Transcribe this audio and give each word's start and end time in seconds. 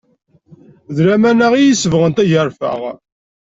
D 0.95 0.97
lamana 1.07 1.47
i 1.55 1.63
isebɣen 1.65 2.11
tagerfa. 2.15 2.71